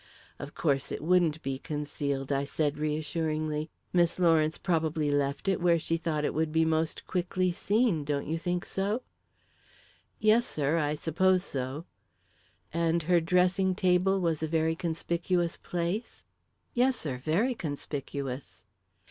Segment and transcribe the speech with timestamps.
[0.39, 3.69] "Of course it wouldn't be concealed," I said reassuringly.
[3.93, 8.25] "Miss Lawrence probably left it where she thought it would be most quickly seen, don't
[8.25, 9.03] you think so?"
[10.17, 11.85] "Yes, sir; I suppose so."
[12.73, 16.23] "And her dressing table was a very conspicuous place?"
[16.73, 18.65] "Yes, sir; very conspicuous."